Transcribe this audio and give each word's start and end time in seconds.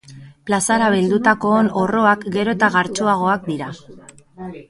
Plazara 0.49 0.87
bildutakoon 0.93 1.69
orroak 1.83 2.25
gero 2.37 2.57
eta 2.57 2.71
gartsuagoak 2.77 3.47
dira. 3.53 3.71